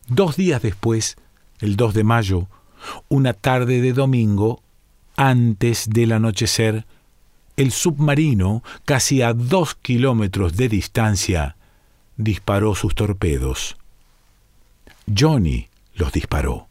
Dos 0.08 0.36
días 0.36 0.62
después, 0.62 1.16
el 1.60 1.76
2 1.76 1.94
de 1.94 2.04
mayo, 2.04 2.48
una 3.08 3.34
tarde 3.34 3.82
de 3.82 3.94
domingo, 3.94 4.62
antes 5.16 5.90
del 5.90 6.12
anochecer, 6.12 6.86
el 7.58 7.72
submarino, 7.72 8.64
casi 8.86 9.22
a 9.22 9.34
dos 9.34 9.76
kilómetros 9.76 10.56
de 10.56 10.70
distancia, 10.70 11.56
disparó 12.18 12.76
sus 12.76 12.96
torpedos. 12.96 13.78
Johnny 15.16 15.70
los 15.96 16.12
disparó. 16.12 16.68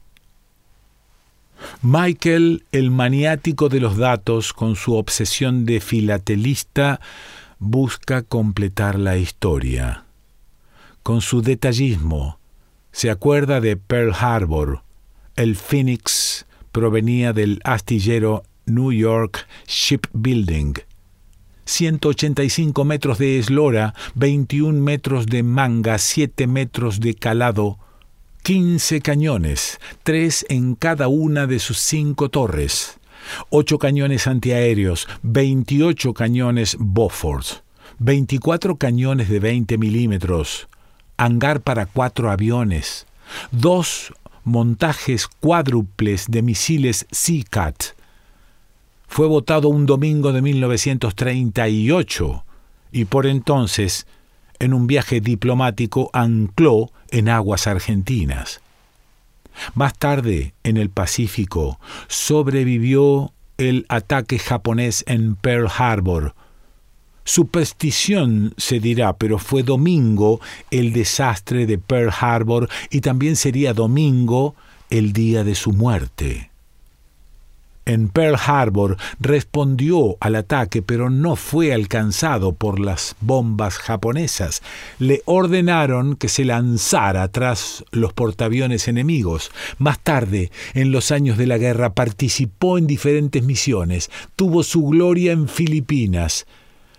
Michael, 1.83 2.65
el 2.73 2.91
maniático 2.91 3.69
de 3.69 3.81
los 3.81 3.97
datos, 3.97 4.53
con 4.53 4.77
su 4.77 4.95
obsesión 4.95 5.65
de 5.65 5.81
filatelista, 5.81 7.01
busca 7.59 8.23
completar 8.23 8.99
la 8.99 9.17
historia. 9.17 10.05
Con 11.03 11.21
su 11.21 11.43
detallismo, 11.43 12.39
se 12.91 13.11
acuerda 13.11 13.61
de 13.61 13.77
Pearl 13.77 14.13
Harbor. 14.13 14.83
El 15.37 15.57
Phoenix 15.57 16.47
provenía 16.73 17.33
del 17.33 17.61
astillero 17.65 18.45
New 18.67 18.93
York 18.93 19.47
Shipbuilding. 19.67 20.75
185 21.65 22.85
metros 22.85 23.19
de 23.19 23.39
eslora, 23.39 23.95
21 24.15 24.81
metros 24.81 25.27
de 25.27 25.43
manga, 25.43 25.99
7 25.99 26.47
metros 26.47 27.01
de 27.01 27.15
calado, 27.15 27.79
15 28.43 29.01
cañones, 29.01 29.79
tres 30.03 30.45
en 30.49 30.75
cada 30.75 31.07
una 31.07 31.47
de 31.47 31.61
sus 31.61 31.79
cinco 31.79 32.29
torres, 32.29 32.99
8 33.51 33.79
cañones 33.79 34.27
antiaéreos, 34.27 35.07
28 35.23 36.13
cañones 36.13 36.77
Bofors, 36.81 37.63
24 38.01 38.77
cañones 38.77 39.29
de 39.29 39.39
20 39.39 39.79
milímetros, 39.79 40.69
hangar 41.17 41.61
para 41.61 41.87
cuatro 41.87 42.33
aviones, 42.33 43.07
dos 43.53 44.13
montajes 44.43 45.29
cuádruples 45.29 46.27
de 46.29 46.43
misiles 46.43 47.07
SeaCat. 47.13 47.95
Fue 49.13 49.27
votado 49.27 49.69
un 49.69 49.85
domingo 49.85 50.33
de 50.33 50.41
1938 50.41 52.45
y 52.93 53.05
por 53.05 53.27
entonces 53.27 54.07
en 54.59 54.73
un 54.73 54.87
viaje 54.87 55.21
diplomático 55.21 56.09
ancló 56.15 56.91
en 57.11 57.29
aguas 57.29 57.67
argentinas. 57.67 58.63
Más 59.75 59.99
tarde, 59.99 60.55
en 60.65 60.79
el 60.79 60.89
Pacífico, 60.89 61.79
sobrevivió 62.09 63.35
el 63.59 63.85
ataque 63.91 64.39
japonés 64.39 65.05
en 65.07 65.37
Pearl 65.37 65.69
Harbor. 65.69 66.35
Superstición 67.25 68.55
se 68.57 68.81
dirá, 68.81 69.19
pero 69.19 69.37
fue 69.37 69.63
domingo 69.63 70.41
el 70.71 70.95
desastre 70.95 71.67
de 71.67 71.77
Pearl 71.77 72.15
Harbor 72.19 72.67
y 72.89 73.03
también 73.03 73.37
sería 73.37 73.75
domingo 73.75 74.55
el 74.89 75.13
día 75.13 75.45
de 75.45 75.55
su 75.55 75.73
muerte 75.73 76.52
en 77.85 78.09
Pearl 78.09 78.37
Harbor 78.37 78.97
respondió 79.19 80.17
al 80.21 80.37
ataque, 80.37 80.83
pero 80.83 81.11
no 81.11 81.37
fue 81.37 81.73
alcanzado 81.73 82.53
por 82.53 82.79
las 82.79 83.17
bombas 83.21 83.79
japonesas. 83.79 84.63
Le 84.99 85.23
ordenaron 85.25 86.17
que 86.17 86.29
se 86.29 86.45
lanzara 86.45 87.27
tras 87.29 87.85
los 87.91 88.13
portaaviones 88.13 88.89
enemigos. 88.89 89.51
Más 89.79 89.99
tarde, 89.99 90.51
en 90.75 90.93
los 90.93 91.11
años 91.11 91.39
de 91.39 91.47
la 91.47 91.59
guerra, 91.59 91.95
participó 91.95 92.79
en 92.79 92.87
diferentes 92.87 93.43
misiones, 93.43 94.11
tuvo 94.37 94.63
su 94.63 94.87
gloria 94.87 95.33
en 95.33 95.49
Filipinas, 95.49 96.47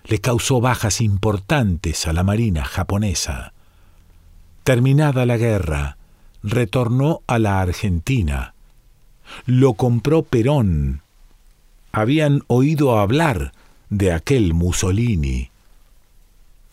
le 0.06 0.20
causó 0.20 0.60
bajas 0.60 1.00
importantes 1.00 2.08
a 2.08 2.14
la 2.14 2.24
Marina 2.24 2.66
japonesa. 2.66 3.54
Terminada 4.64 5.26
la 5.26 5.38
guerra, 5.38 5.98
retornó 6.42 7.22
a 7.28 7.40
la 7.40 7.62
Argentina 7.62 8.53
lo 9.46 9.74
compró 9.74 10.24
Perón. 10.24 11.02
Habían 11.92 12.42
oído 12.48 12.98
hablar 12.98 13.54
de 13.90 14.12
aquel 14.12 14.54
Mussolini. 14.54 15.52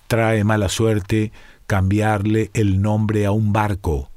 Trae 0.07 0.45
mala 0.45 0.69
suerte 0.69 1.33
cambiarle 1.67 2.51
el 2.55 2.83
nombre 2.83 3.27
a 3.27 3.33
un 3.33 3.53
barco. 3.53 4.11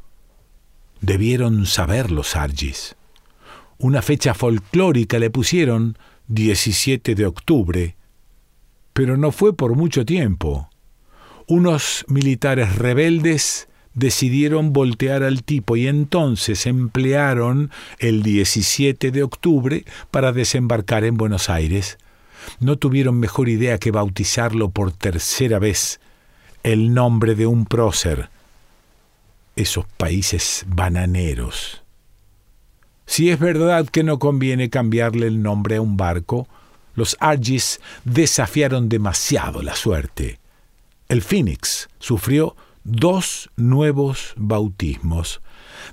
Debieron 1.02 1.66
saberlo 1.66 2.24
Sargis. 2.24 2.96
Una 3.78 4.02
fecha 4.02 4.34
folclórica 4.34 5.20
le 5.20 5.30
pusieron 5.30 5.98
17 6.30 7.16
de 7.16 7.26
octubre, 7.26 7.96
pero 8.94 9.18
no 9.18 9.32
fue 9.32 9.56
por 9.56 9.76
mucho 9.76 10.06
tiempo. 10.06 10.70
Unos 11.48 12.06
militares 12.08 12.76
rebeldes 12.78 13.68
decidieron 13.94 14.74
voltear 14.74 15.24
al 15.24 15.44
tipo 15.44 15.76
y 15.76 15.88
entonces 15.88 16.66
emplearon 16.66 17.72
el 18.00 18.24
17 18.24 19.12
de 19.12 19.24
octubre 19.24 19.86
para 20.12 20.32
desembarcar 20.32 21.04
en 21.04 21.18
Buenos 21.18 21.50
Aires. 21.50 21.98
No 22.60 22.78
tuvieron 22.78 23.20
mejor 23.20 23.50
idea 23.50 23.78
que 23.78 23.92
bautizarlo 23.92 24.70
por 24.70 24.92
tercera 24.92 25.60
vez 25.60 26.00
el 26.64 26.94
nombre 26.94 27.36
de 27.36 27.46
un 27.46 27.66
prócer. 27.66 28.30
Esos 29.56 29.86
países 29.98 30.66
bananeros. 30.68 31.84
Si 33.06 33.30
es 33.30 33.40
verdad 33.40 33.88
que 33.88 34.04
no 34.04 34.18
conviene 34.18 34.70
cambiarle 34.70 35.28
el 35.28 35.44
nombre 35.44 35.76
a 35.76 35.82
un 35.82 35.98
barco, 35.98 36.48
los 36.96 37.18
Argis 37.20 37.80
desafiaron 38.06 38.90
demasiado 38.90 39.62
la 39.62 39.76
suerte. 39.76 40.40
El 41.10 41.22
Phoenix 41.22 41.90
sufrió 42.00 42.56
dos 42.84 43.50
nuevos 43.56 44.34
bautismos, 44.36 45.42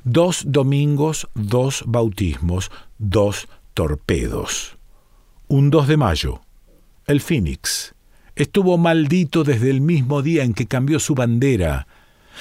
dos 0.05 0.45
domingos, 0.47 1.29
dos 1.35 1.85
bautismos, 1.87 2.71
dos 2.99 3.49
torpedos. 3.75 4.77
Un 5.49 5.71
2 5.71 5.89
de 5.89 5.97
mayo, 5.97 6.41
el 7.07 7.21
Phoenix 7.21 7.95
estuvo 8.37 8.79
maldito 8.79 9.45
desde 9.45 9.71
el 9.71 9.81
mismo 9.81 10.23
día 10.23 10.45
en 10.45 10.55
que 10.55 10.67
cambió 10.67 10.99
su 11.01 11.15
bandera, 11.15 11.87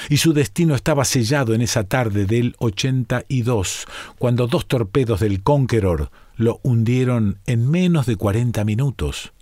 y 0.10 0.18
su 0.18 0.34
destino 0.34 0.76
estaba 0.76 1.04
sellado 1.04 1.54
en 1.54 1.62
esa 1.62 1.84
tarde 1.84 2.26
del 2.26 2.56
82, 2.60 3.86
cuando 4.18 4.48
dos 4.48 4.68
torpedos 4.68 5.20
del 5.20 5.44
Conqueror 5.44 6.12
lo 6.36 6.60
hundieron 6.64 7.40
en 7.48 7.70
menos 7.70 8.06
de 8.06 8.16
40 8.16 8.64
minutos. 8.64 9.34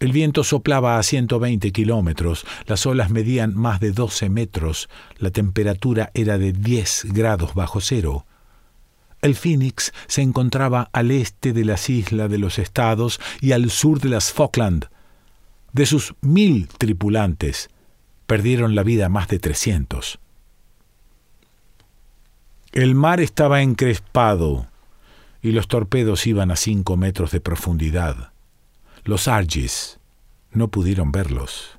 El 0.00 0.12
viento 0.12 0.44
soplaba 0.44 0.98
a 0.98 1.02
120 1.02 1.72
kilómetros, 1.72 2.46
las 2.66 2.86
olas 2.86 3.10
medían 3.10 3.56
más 3.56 3.80
de 3.80 3.90
12 3.90 4.28
metros, 4.28 4.88
la 5.18 5.30
temperatura 5.30 6.10
era 6.14 6.38
de 6.38 6.52
10 6.52 7.06
grados 7.12 7.54
bajo 7.54 7.80
cero. 7.80 8.24
El 9.22 9.34
Phoenix 9.34 9.92
se 10.06 10.22
encontraba 10.22 10.88
al 10.92 11.10
este 11.10 11.52
de 11.52 11.64
las 11.64 11.90
islas 11.90 12.30
de 12.30 12.38
los 12.38 12.60
estados 12.60 13.20
y 13.40 13.50
al 13.50 13.70
sur 13.70 14.00
de 14.00 14.10
las 14.10 14.32
Falkland. 14.32 14.86
De 15.72 15.86
sus 15.86 16.14
mil 16.20 16.68
tripulantes, 16.68 17.68
perdieron 18.26 18.76
la 18.76 18.84
vida 18.84 19.08
más 19.08 19.26
de 19.26 19.40
300. 19.40 20.20
El 22.72 22.94
mar 22.94 23.20
estaba 23.20 23.62
encrespado 23.62 24.68
y 25.42 25.50
los 25.50 25.66
torpedos 25.66 26.26
iban 26.28 26.52
a 26.52 26.56
cinco 26.56 26.96
metros 26.96 27.32
de 27.32 27.40
profundidad. 27.40 28.30
Los 29.08 29.26
Argis 29.26 30.00
no 30.52 30.68
pudieron 30.68 31.12
verlos. 31.12 31.78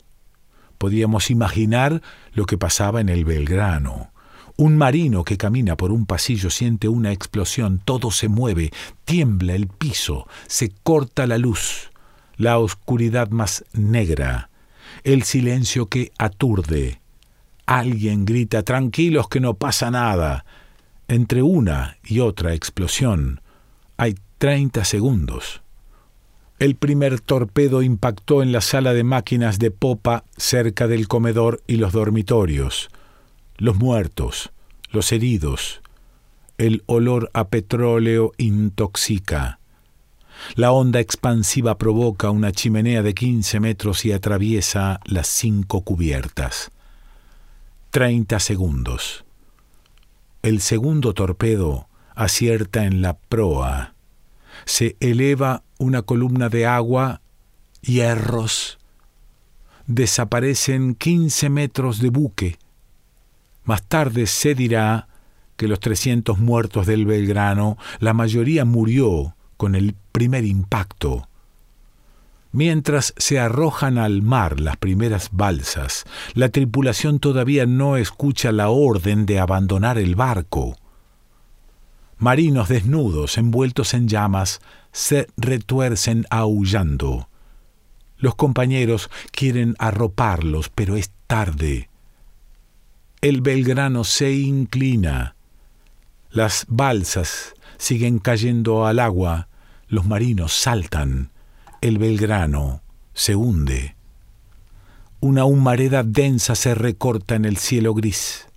Podíamos 0.79 1.29
imaginar 1.29 2.01
lo 2.33 2.47
que 2.47 2.57
pasaba 2.57 3.01
en 3.01 3.09
el 3.09 3.23
Belgrano. 3.23 4.11
Un 4.57 4.77
marino 4.77 5.23
que 5.23 5.37
camina 5.37 5.77
por 5.77 5.91
un 5.91 6.07
pasillo 6.07 6.49
siente 6.49 6.87
una 6.87 7.11
explosión, 7.11 7.83
todo 7.85 8.09
se 8.09 8.29
mueve, 8.29 8.71
tiembla 9.05 9.53
el 9.53 9.67
piso, 9.67 10.27
se 10.47 10.71
corta 10.81 11.27
la 11.27 11.37
luz, 11.37 11.91
la 12.35 12.57
oscuridad 12.57 13.29
más 13.29 13.63
negra, 13.73 14.49
el 15.03 15.21
silencio 15.21 15.85
que 15.85 16.11
aturde. 16.17 16.99
Alguien 17.67 18.25
grita, 18.25 18.63
tranquilos 18.63 19.29
que 19.29 19.39
no 19.39 19.53
pasa 19.53 19.91
nada. 19.91 20.45
Entre 21.07 21.43
una 21.43 21.99
y 22.03 22.21
otra 22.21 22.55
explosión 22.55 23.41
hay 23.97 24.15
treinta 24.39 24.83
segundos. 24.83 25.61
El 26.59 26.75
primer 26.75 27.21
torpedo 27.21 27.81
impactó 27.81 28.43
en 28.43 28.51
la 28.51 28.59
sala 28.59 28.93
de 28.93 29.05
máquinas 29.05 29.59
de 29.59 29.71
popa 29.71 30.25
cerca 30.35 30.87
del 30.87 31.07
comedor 31.07 31.63
y 31.67 31.77
los 31.77 31.93
dormitorios. 31.93 32.89
Los 33.55 33.77
muertos, 33.77 34.51
los 34.91 35.13
heridos. 35.13 35.81
El 36.57 36.83
olor 36.85 37.31
a 37.33 37.47
petróleo 37.47 38.33
intoxica. 38.37 39.59
La 40.55 40.73
onda 40.73 40.99
expansiva 40.99 41.77
provoca 41.77 42.29
una 42.29 42.51
chimenea 42.51 43.03
de 43.03 43.13
15 43.13 43.61
metros 43.61 44.03
y 44.03 44.11
atraviesa 44.11 44.99
las 45.05 45.27
cinco 45.27 45.81
cubiertas. 45.81 46.71
Treinta 47.89 48.41
segundos. 48.41 49.23
El 50.41 50.59
segundo 50.59 51.13
torpedo 51.13 51.87
acierta 52.15 52.83
en 52.83 53.01
la 53.01 53.13
proa 53.13 53.93
se 54.69 54.95
eleva 54.99 55.63
una 55.79 56.03
columna 56.03 56.47
de 56.47 56.67
agua, 56.67 57.21
hierros, 57.81 58.77
desaparecen 59.87 60.93
15 60.93 61.49
metros 61.49 61.99
de 61.99 62.11
buque. 62.11 62.59
Más 63.63 63.81
tarde 63.81 64.27
se 64.27 64.53
dirá 64.53 65.07
que 65.57 65.67
los 65.67 65.79
300 65.79 66.37
muertos 66.37 66.85
del 66.85 67.07
Belgrano, 67.07 67.79
la 67.99 68.13
mayoría 68.13 68.63
murió 68.63 69.35
con 69.57 69.73
el 69.73 69.95
primer 70.11 70.45
impacto. 70.45 71.27
Mientras 72.51 73.15
se 73.17 73.39
arrojan 73.39 73.97
al 73.97 74.21
mar 74.21 74.59
las 74.59 74.77
primeras 74.77 75.29
balsas, 75.31 76.05
la 76.35 76.49
tripulación 76.49 77.17
todavía 77.17 77.65
no 77.65 77.97
escucha 77.97 78.51
la 78.51 78.69
orden 78.69 79.25
de 79.25 79.39
abandonar 79.39 79.97
el 79.97 80.13
barco. 80.13 80.77
Marinos 82.19 82.67
desnudos, 82.67 83.37
envueltos 83.37 83.93
en 83.93 84.09
llamas, 84.09 84.59
se 84.91 85.27
retuercen 85.37 86.25
aullando. 86.29 87.29
Los 88.17 88.35
compañeros 88.35 89.09
quieren 89.31 89.75
arroparlos, 89.79 90.67
pero 90.67 90.97
es 90.97 91.11
tarde. 91.27 91.89
El 93.21 93.39
Belgrano 93.39 94.03
se 94.03 94.33
inclina. 94.33 95.35
Las 96.29 96.65
balsas 96.67 97.53
siguen 97.77 98.19
cayendo 98.19 98.85
al 98.85 98.99
agua. 98.99 99.47
Los 99.87 100.05
marinos 100.05 100.51
saltan. 100.51 101.31
El 101.79 101.99
Belgrano 101.99 102.81
se 103.13 103.37
hunde. 103.37 103.95
Una 105.21 105.45
humareda 105.45 106.03
densa 106.03 106.55
se 106.55 106.75
recorta 106.75 107.35
en 107.35 107.45
el 107.45 107.55
cielo 107.55 107.93
gris. 107.93 108.48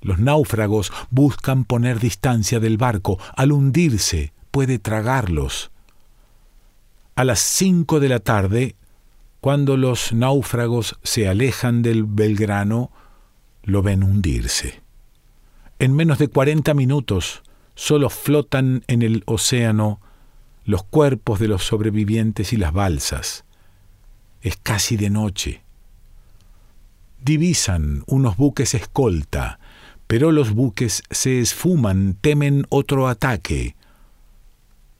Los 0.00 0.18
náufragos 0.18 0.92
buscan 1.10 1.64
poner 1.64 2.00
distancia 2.00 2.60
del 2.60 2.78
barco. 2.78 3.18
Al 3.36 3.52
hundirse, 3.52 4.32
puede 4.50 4.78
tragarlos. 4.78 5.70
A 7.16 7.24
las 7.24 7.40
cinco 7.40 8.00
de 8.00 8.08
la 8.08 8.20
tarde, 8.20 8.76
cuando 9.40 9.76
los 9.76 10.12
náufragos 10.12 10.98
se 11.02 11.28
alejan 11.28 11.82
del 11.82 12.04
Belgrano, 12.04 12.90
lo 13.62 13.82
ven 13.82 14.02
hundirse. 14.02 14.82
En 15.78 15.94
menos 15.94 16.18
de 16.18 16.28
cuarenta 16.28 16.74
minutos 16.74 17.42
solo 17.74 18.10
flotan 18.10 18.84
en 18.86 19.02
el 19.02 19.22
océano 19.26 20.00
los 20.64 20.82
cuerpos 20.82 21.40
de 21.40 21.48
los 21.48 21.64
sobrevivientes 21.64 22.52
y 22.52 22.56
las 22.56 22.72
balsas. 22.72 23.44
Es 24.42 24.56
casi 24.56 24.96
de 24.96 25.10
noche. 25.10 25.62
Divisan 27.22 28.02
unos 28.06 28.36
buques 28.36 28.74
escolta, 28.74 29.58
pero 30.10 30.32
los 30.32 30.50
buques 30.50 31.04
se 31.08 31.38
esfuman, 31.38 32.16
temen 32.20 32.66
otro 32.68 33.06
ataque. 33.06 33.76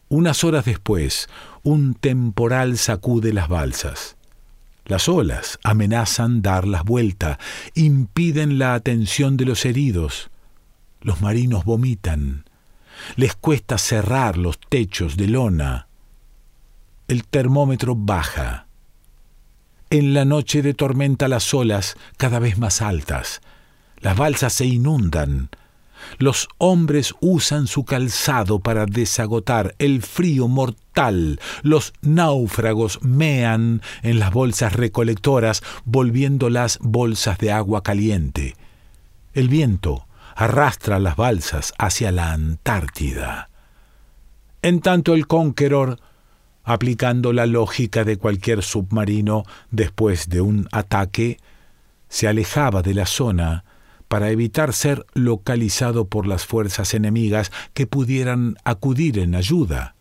Unas 0.09 0.45
horas 0.45 0.67
después, 0.67 1.29
un 1.65 1.95
temporal 1.95 2.79
sacude 2.79 3.33
las 3.33 3.49
balsas. 3.49 4.17
Las 4.85 5.09
olas 5.09 5.59
amenazan 5.65 6.43
darlas 6.43 6.85
vuelta, 6.85 7.41
impiden 7.75 8.61
la 8.61 8.75
atención 8.75 9.37
de 9.37 9.47
los 9.47 9.65
heridos. 9.65 10.31
Los 11.01 11.21
marinos 11.21 11.65
vomitan. 11.65 12.45
Les 13.17 13.35
cuesta 13.35 13.79
cerrar 13.79 14.39
los 14.39 14.61
techos 14.61 15.17
de 15.17 15.27
lona. 15.27 15.89
El 17.09 17.25
termómetro 17.25 17.97
baja. 17.97 18.69
En 19.91 20.15
la 20.15 20.25
noche 20.25 20.63
de 20.63 20.73
tormenta 20.73 21.27
las 21.27 21.53
olas 21.53 21.97
cada 22.17 22.39
vez 22.39 22.59
más 22.59 22.81
altas. 22.81 23.41
Las 24.01 24.17
balsas 24.17 24.53
se 24.53 24.67
inundan. 24.67 25.51
Los 26.19 26.49
hombres 26.59 27.15
usan 27.21 27.67
su 27.67 27.85
calzado 27.85 28.61
para 28.61 28.87
desagotar 28.87 29.75
el 29.79 30.03
frío 30.03 30.49
mortal. 30.49 31.39
Los 31.63 31.93
náufragos 32.01 33.03
mean 33.03 33.83
en 34.03 34.19
las 34.19 34.33
bolsas 34.33 34.73
recolectoras, 34.73 35.63
volviendo 35.85 36.49
las 36.49 36.79
bolsas 36.81 37.39
de 37.39 37.53
agua 37.53 37.83
caliente. 37.83 38.57
El 39.35 39.49
viento 39.49 40.07
arrastra 40.35 40.99
las 40.99 41.17
balsas 41.17 41.75
hacia 41.79 42.11
la 42.13 42.33
Antártida. 42.33 43.51
En 44.63 44.81
tanto 44.81 45.15
el 45.15 45.27
Conqueror, 45.27 45.99
aplicando 46.65 47.33
la 47.33 47.47
lógica 47.47 48.05
de 48.05 48.17
cualquier 48.17 48.63
submarino 48.63 49.45
después 49.71 50.29
de 50.29 50.41
un 50.41 50.69
ataque, 50.73 51.39
se 52.09 52.27
alejaba 52.27 52.83
de 52.83 52.95
la 52.95 53.07
zona 53.07 53.65
para 54.11 54.31
evitar 54.31 54.73
ser 54.73 55.07
localizado 55.15 56.09
por 56.09 56.27
las 56.27 56.45
fuerzas 56.45 56.95
enemigas 56.95 57.53
que 57.75 57.87
pudieran 57.87 58.57
acudir 58.65 59.21
en 59.21 59.37
ayuda. 59.37 59.95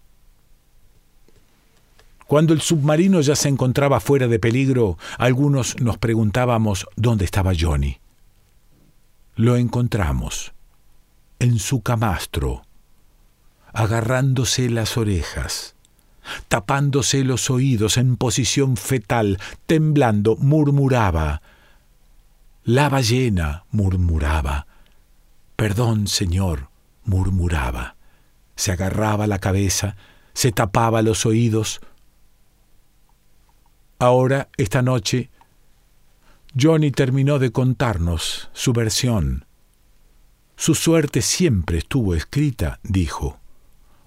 Cuando 2.25 2.53
el 2.53 2.61
submarino 2.61 3.21
ya 3.21 3.35
se 3.35 3.49
encontraba 3.49 3.99
fuera 3.99 4.27
de 4.27 4.39
peligro, 4.39 4.97
algunos 5.19 5.79
nos 5.79 5.99
preguntábamos 5.99 6.87
dónde 6.95 7.23
estaba 7.23 7.51
Johnny. 7.57 7.99
Lo 9.35 9.57
encontramos, 9.57 10.53
en 11.37 11.59
su 11.59 11.81
camastro, 11.81 12.63
agarrándose 13.73 14.71
las 14.71 14.97
orejas, 14.97 15.75
tapándose 16.47 17.23
los 17.23 17.51
oídos 17.51 17.97
en 17.97 18.17
posición 18.17 18.75
fetal, 18.75 19.37
temblando, 19.67 20.35
murmuraba, 20.35 21.43
la 22.63 22.89
ballena 22.89 23.65
murmuraba. 23.71 24.67
Perdón, 25.55 26.07
señor, 26.07 26.69
murmuraba. 27.03 27.95
Se 28.55 28.71
agarraba 28.71 29.27
la 29.27 29.39
cabeza, 29.39 29.95
se 30.33 30.51
tapaba 30.51 31.01
los 31.01 31.25
oídos. 31.25 31.81
Ahora, 33.97 34.49
esta 34.57 34.81
noche, 34.81 35.29
Johnny 36.59 36.91
terminó 36.91 37.39
de 37.39 37.51
contarnos 37.51 38.49
su 38.53 38.73
versión. 38.73 39.45
Su 40.55 40.75
suerte 40.75 41.21
siempre 41.21 41.77
estuvo 41.77 42.15
escrita, 42.15 42.79
dijo. 42.83 43.39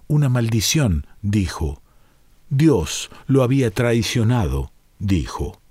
Una 0.09 0.29
maldición, 0.29 1.07
dijo. 1.23 1.81
Dios 2.51 3.11
lo 3.27 3.43
había 3.43 3.71
traicionado, 3.71 4.71
dijo. 4.99 5.62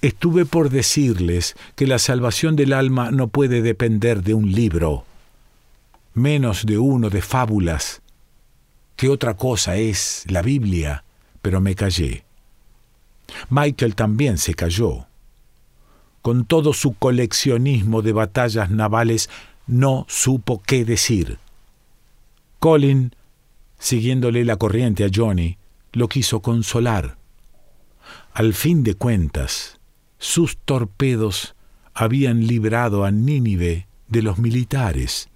Estuve 0.00 0.44
por 0.46 0.70
decirles 0.70 1.56
que 1.74 1.86
la 1.86 1.98
salvación 1.98 2.56
del 2.56 2.72
alma 2.72 3.10
no 3.10 3.28
puede 3.28 3.62
depender 3.62 4.22
de 4.22 4.34
un 4.34 4.52
libro, 4.52 5.04
menos 6.14 6.66
de 6.66 6.78
uno 6.78 7.10
de 7.10 7.22
fábulas. 7.22 8.02
¿Qué 8.96 9.08
otra 9.08 9.34
cosa 9.34 9.76
es 9.76 10.24
la 10.28 10.42
Biblia? 10.42 11.04
Pero 11.42 11.60
me 11.60 11.74
callé. 11.74 12.24
Michael 13.50 13.94
también 13.94 14.38
se 14.38 14.54
calló. 14.54 15.06
Con 16.22 16.44
todo 16.44 16.72
su 16.72 16.94
coleccionismo 16.94 18.02
de 18.02 18.12
batallas 18.12 18.70
navales, 18.70 19.30
no 19.66 20.04
supo 20.08 20.62
qué 20.62 20.84
decir. 20.84 21.38
Colin, 22.58 23.14
siguiéndole 23.78 24.44
la 24.44 24.56
corriente 24.56 25.04
a 25.04 25.10
Johnny, 25.14 25.58
lo 25.92 26.08
quiso 26.08 26.40
consolar. 26.40 27.16
Al 28.32 28.54
fin 28.54 28.82
de 28.82 28.94
cuentas, 28.94 29.77
sus 30.18 30.58
torpedos 30.58 31.54
habían 31.94 32.46
librado 32.46 33.04
a 33.04 33.10
Nínive 33.10 33.86
de 34.08 34.22
los 34.22 34.38
militares. 34.38 35.28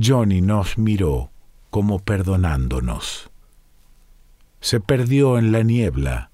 Johnny 0.00 0.40
nos 0.40 0.78
miró 0.78 1.30
como 1.70 1.98
perdonándonos. 1.98 3.30
Se 4.60 4.80
perdió 4.80 5.38
en 5.38 5.52
la 5.52 5.62
niebla, 5.62 6.30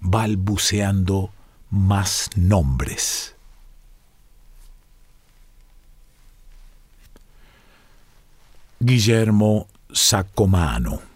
balbuceando 0.00 1.30
más 1.70 2.30
nombres. 2.36 3.34
Guillermo 8.78 9.68
Sacomano 9.90 11.15